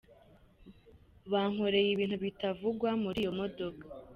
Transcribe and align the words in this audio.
Bankoreye 1.31 1.89
ibintu 1.91 2.17
bitavugwa 2.25 2.89
muri 3.03 3.17
iyo 3.23 3.31
modoka. 3.39 3.83